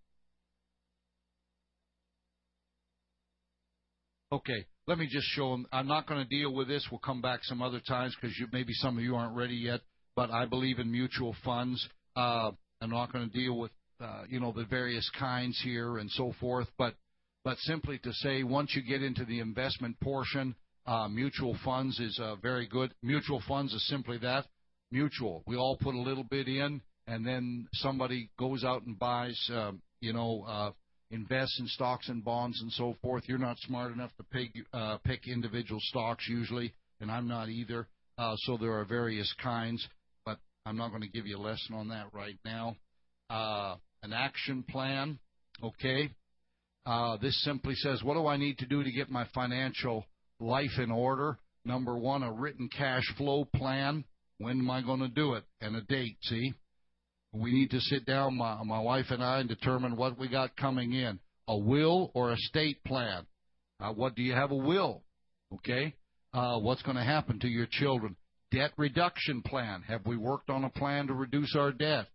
[4.30, 5.66] Okay, let me just show them.
[5.72, 6.86] I'm not going to deal with this.
[6.90, 9.80] We'll come back some other times because maybe some of you aren't ready yet.
[10.16, 11.86] But I believe in mutual funds.
[12.14, 13.70] Uh, I'm not going to deal with
[14.00, 16.68] uh, you know the various kinds here and so forth.
[16.78, 16.94] But
[17.44, 20.54] but simply to say once you get into the investment portion,
[20.86, 22.94] uh, mutual funds is uh, very good.
[23.02, 24.44] Mutual funds is simply that
[24.90, 25.42] mutual.
[25.46, 29.72] We all put a little bit in, and then somebody goes out and buys, uh,
[30.00, 30.70] you know, uh,
[31.10, 33.24] invests in stocks and bonds and so forth.
[33.26, 37.86] You're not smart enough to pick, uh, pick individual stocks usually, and I'm not either.
[38.18, 39.86] Uh, so there are various kinds,
[40.24, 42.76] but I'm not going to give you a lesson on that right now.
[43.30, 45.18] Uh, an action plan,
[45.62, 46.10] okay.
[46.86, 50.04] Uh, this simply says, what do I need to do to get my financial
[50.38, 51.38] life in order?
[51.64, 54.04] Number one, a written cash flow plan.
[54.38, 55.44] When am I going to do it?
[55.60, 56.52] And a date, see?
[57.34, 60.56] We need to sit down, my, my wife and I, and determine what we got
[60.56, 61.18] coming in.
[61.48, 63.26] A will or a estate plan.
[63.80, 65.02] Uh, what do you have a will?
[65.52, 65.94] Okay?
[66.32, 68.16] Uh, what's going to happen to your children?
[68.50, 69.82] Debt reduction plan.
[69.82, 72.06] Have we worked on a plan to reduce our debt?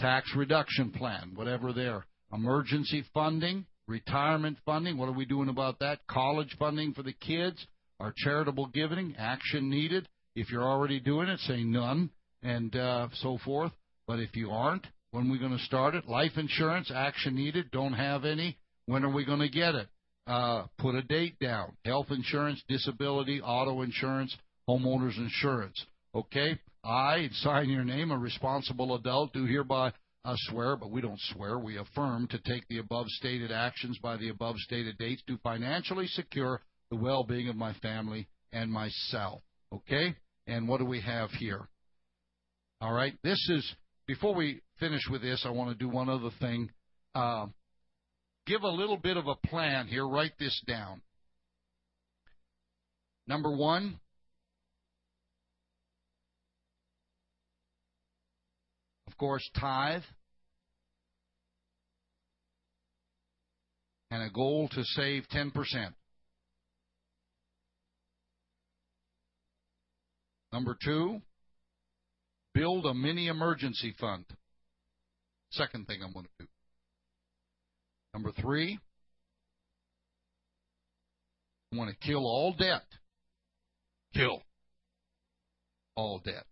[0.00, 2.06] Tax reduction plan, whatever there.
[2.32, 4.96] Emergency funding retirement funding.
[4.96, 6.00] What are we doing about that?
[6.08, 7.64] College funding for the kids,
[8.00, 10.08] our charitable giving, action needed.
[10.34, 12.10] If you're already doing it, say none,
[12.42, 13.72] and uh, so forth.
[14.06, 16.08] But if you aren't, when are we going to start it?
[16.08, 18.58] Life insurance, action needed, don't have any.
[18.86, 19.88] When are we going to get it?
[20.26, 21.76] Uh, put a date down.
[21.84, 24.36] Health insurance, disability, auto insurance,
[24.68, 25.84] homeowners insurance.
[26.14, 26.58] Okay?
[26.84, 29.92] I, sign your name, a responsible adult, do hereby
[30.24, 31.58] uh, swear, but we don't swear.
[31.58, 36.06] We affirm to take the above stated actions by the above stated dates to financially
[36.08, 39.42] secure the well being of my family and myself.
[39.72, 40.14] Okay?
[40.46, 41.68] And what do we have here?
[42.80, 43.14] All right.
[43.22, 43.74] This is,
[44.06, 46.70] before we finish with this, I want to do one other thing.
[47.14, 47.46] Uh,
[48.46, 50.06] give a little bit of a plan here.
[50.06, 51.02] Write this down.
[53.28, 54.00] Number one,
[59.06, 60.02] of course, tithe.
[64.10, 65.52] And a goal to save 10%.
[70.52, 71.22] Number two,
[72.54, 74.24] build a mini emergency fund.
[75.50, 76.46] Second thing I'm going to do.
[78.14, 78.78] Number three,
[81.72, 82.84] I want to kill all debt.
[84.14, 84.42] Kill
[85.96, 86.44] all debt.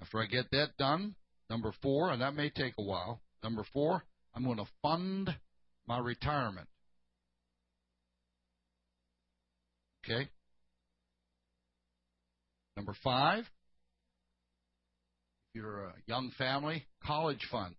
[0.00, 1.16] After I get that done,
[1.50, 5.34] number four, and that may take a while, number four, I'm going to fund
[5.86, 6.68] my retirement.
[10.04, 10.28] Okay?
[12.76, 13.44] Number five,
[15.54, 17.76] you're a uh, young family, college funds.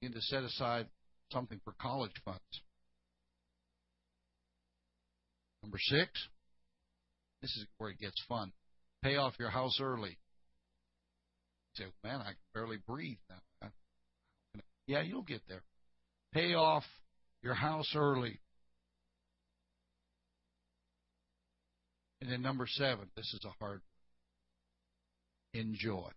[0.00, 0.86] You need to set aside
[1.32, 2.40] something for college funds.
[5.62, 6.10] Number six,
[7.42, 8.52] this is where it gets fun.
[9.02, 10.18] Pay off your house early.
[11.76, 13.36] You say, man, I can barely breathe now.
[14.86, 15.62] Yeah, you'll get there.
[16.32, 16.82] Pay off
[17.42, 18.40] your house early.
[22.20, 23.82] And then number seven, this is a hard.
[25.52, 26.08] Enjoy.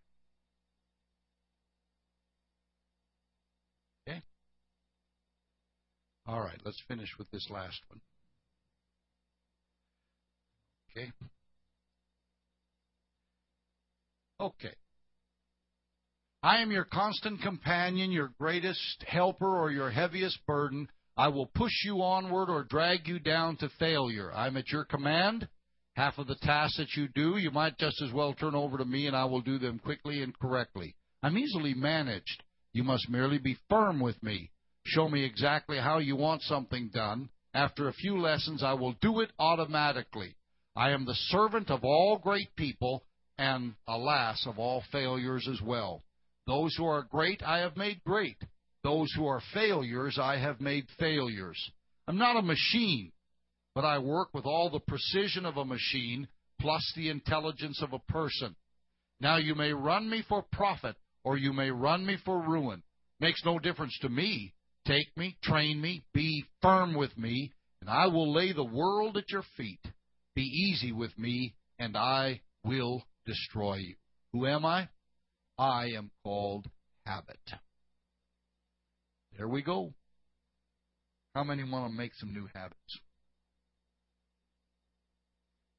[4.07, 4.21] Okay?
[6.27, 8.01] All right, let's finish with this last one.
[10.91, 11.11] Okay?
[14.39, 14.75] Okay.
[16.43, 20.89] I am your constant companion, your greatest helper, or your heaviest burden.
[21.15, 24.33] I will push you onward or drag you down to failure.
[24.33, 25.47] I'm at your command.
[25.95, 28.85] Half of the tasks that you do, you might just as well turn over to
[28.85, 30.95] me, and I will do them quickly and correctly.
[31.21, 32.43] I'm easily managed.
[32.73, 34.49] You must merely be firm with me.
[34.85, 37.29] Show me exactly how you want something done.
[37.53, 40.35] After a few lessons, I will do it automatically.
[40.75, 43.03] I am the servant of all great people,
[43.37, 46.03] and alas, of all failures as well.
[46.47, 48.37] Those who are great I have made great.
[48.83, 51.57] Those who are failures I have made failures.
[52.07, 53.11] I'm not a machine,
[53.75, 56.27] but I work with all the precision of a machine
[56.59, 58.55] plus the intelligence of a person.
[59.19, 62.83] Now you may run me for profit or you may run me for ruin.
[63.19, 64.53] Makes no difference to me.
[64.85, 69.29] Take me, train me, be firm with me, and I will lay the world at
[69.31, 69.79] your feet.
[70.35, 73.95] Be easy with me, and I will destroy you.
[74.33, 74.89] Who am I?
[75.57, 76.69] I am called
[77.05, 77.39] habit.
[79.37, 79.93] There we go.
[81.33, 82.99] How many want to make some new habits?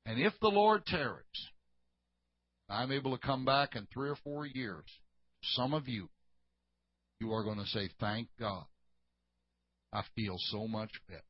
[0.06, 1.24] And if the Lord tarries,
[2.68, 4.84] I'm able to come back in three or four years,
[5.42, 6.08] some of you,
[7.20, 8.64] you are going to say, Thank God.
[9.92, 11.22] I feel so much better.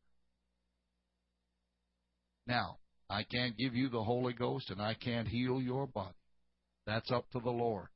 [2.47, 2.79] Now,
[3.11, 6.15] I can't give you the Holy Ghost and I can't heal your body.
[6.87, 7.89] That's up to the Lord.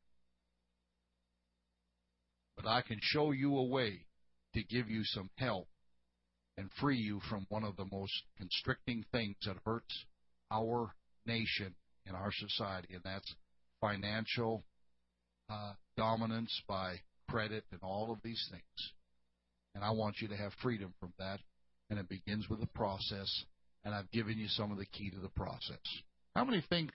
[2.57, 4.07] But I can show you a way
[4.55, 5.69] to give you some help
[6.57, 10.05] and free you from one of the most constricting things that hurts
[10.51, 10.95] our
[11.27, 11.75] nation
[12.07, 13.35] and our society, and that's
[13.81, 14.65] financial
[15.51, 16.97] uh, dominance by
[17.29, 18.93] credit and all of these things.
[19.75, 21.41] And I want you to have freedom from that,
[21.91, 23.29] and it begins with the process
[23.85, 25.79] and I've given you some of the key to the process.
[26.35, 26.91] How many think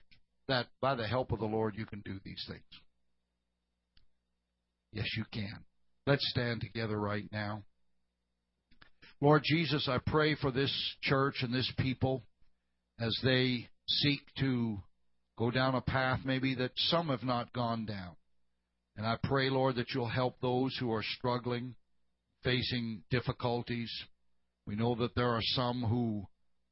[0.48, 2.62] that by the help of the Lord you can do these things?
[4.92, 5.64] Yes, you can.
[6.06, 7.64] Let's stand together right now.
[9.20, 12.22] Lord Jesus, I pray for this church and this people
[12.98, 14.78] as they seek to
[15.36, 18.16] go down a path maybe that some have not gone down.
[18.96, 21.74] And I pray, Lord, that you'll help those who are struggling,
[22.44, 23.90] facing difficulties.
[24.66, 26.26] We know that there are some who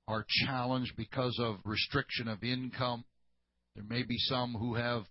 [0.07, 3.05] are challenged because of restriction of income.
[3.75, 5.05] There may be some who have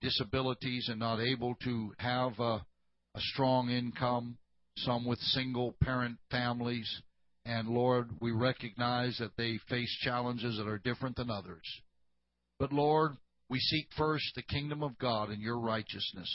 [0.00, 2.64] disabilities and not able to have a,
[3.14, 4.36] a strong income,
[4.76, 7.02] some with single parent families.
[7.48, 11.64] And Lord, we recognize that they face challenges that are different than others.
[12.58, 13.12] But Lord,
[13.48, 16.28] we seek first the kingdom of God and your righteousness.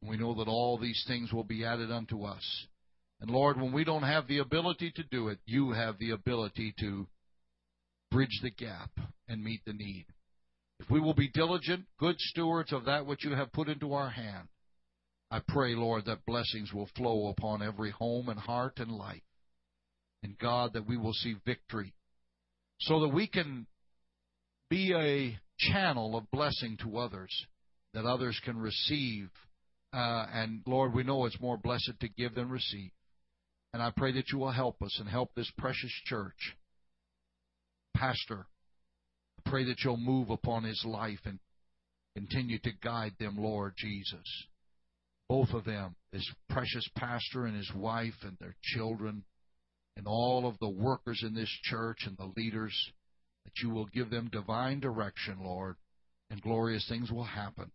[0.00, 2.66] We know that all these things will be added unto us.
[3.20, 6.72] And Lord, when we don't have the ability to do it, you have the ability
[6.80, 7.06] to
[8.10, 8.90] bridge the gap
[9.28, 10.06] and meet the need.
[10.80, 14.08] If we will be diligent, good stewards of that which you have put into our
[14.08, 14.48] hand,
[15.30, 19.20] I pray, Lord, that blessings will flow upon every home and heart and life.
[20.22, 21.94] And God, that we will see victory
[22.80, 23.66] so that we can
[24.70, 27.30] be a channel of blessing to others,
[27.94, 29.30] that others can receive.
[29.92, 32.90] Uh, and Lord, we know it's more blessed to give than receive.
[33.72, 36.56] And I pray that you will help us and help this precious church
[37.96, 38.46] pastor.
[39.38, 41.38] I pray that you'll move upon his life and
[42.16, 44.46] continue to guide them, Lord Jesus.
[45.28, 49.24] Both of them, this precious pastor and his wife and their children,
[49.98, 52.72] and all of the workers in this church and the leaders,
[53.44, 55.74] that you will give them divine direction, Lord,
[56.30, 57.72] and glorious things will happen.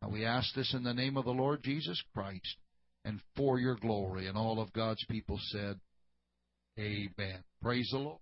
[0.00, 2.56] Now we ask this in the name of the Lord Jesus Christ
[3.04, 4.26] and for your glory.
[4.26, 5.78] And all of God's people said,
[6.78, 7.44] Amen.
[7.62, 8.20] Praise the Lord.